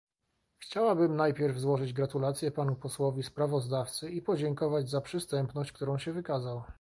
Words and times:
Chciałabym 0.59 1.15
najpierw 1.15 1.57
złożyć 1.57 1.93
gratulacje 1.93 2.51
panu 2.51 2.75
posłowi 2.75 3.23
sprawozdawcy 3.23 4.11
i 4.11 4.21
podziękować 4.21 4.89
za 4.89 5.01
przystępność, 5.01 5.71
którą 5.71 5.97
się 5.97 6.13
wykazał 6.13 6.63